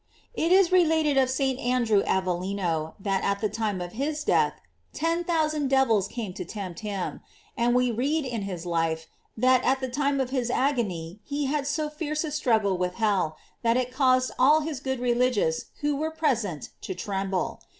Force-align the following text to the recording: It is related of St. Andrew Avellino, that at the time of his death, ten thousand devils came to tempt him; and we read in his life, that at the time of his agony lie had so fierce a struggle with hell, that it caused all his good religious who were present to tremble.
It 0.33 0.51
is 0.51 0.71
related 0.71 1.15
of 1.17 1.29
St. 1.29 1.59
Andrew 1.59 2.01
Avellino, 2.07 2.95
that 2.99 3.23
at 3.23 3.39
the 3.39 3.49
time 3.49 3.79
of 3.79 3.91
his 3.91 4.23
death, 4.23 4.55
ten 4.93 5.23
thousand 5.23 5.69
devils 5.69 6.07
came 6.07 6.33
to 6.33 6.43
tempt 6.43 6.79
him; 6.79 7.21
and 7.55 7.75
we 7.75 7.91
read 7.91 8.25
in 8.25 8.41
his 8.41 8.65
life, 8.65 9.05
that 9.37 9.63
at 9.63 9.79
the 9.79 9.89
time 9.89 10.19
of 10.19 10.31
his 10.31 10.49
agony 10.49 11.19
lie 11.29 11.47
had 11.51 11.67
so 11.67 11.87
fierce 11.87 12.23
a 12.23 12.31
struggle 12.31 12.79
with 12.79 12.95
hell, 12.95 13.37
that 13.61 13.77
it 13.77 13.93
caused 13.93 14.31
all 14.39 14.61
his 14.61 14.79
good 14.79 14.99
religious 14.99 15.65
who 15.81 15.95
were 15.95 16.09
present 16.09 16.69
to 16.81 16.95
tremble. 16.95 17.61